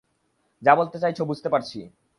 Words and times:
যা 0.61 0.73
বলতে 0.75 0.97
চাইছো, 0.99 1.23
বুঝতে 1.25 1.49
পারছি। 1.49 1.79